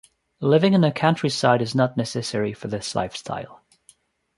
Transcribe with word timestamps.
Living 0.39 0.73
in 0.73 0.81
the 0.81 0.91
countryside 0.91 1.61
is 1.61 1.75
not 1.75 1.95
necessary 1.95 2.53
for 2.53 2.67
this 2.67 2.95
lifestyle. 2.95 3.61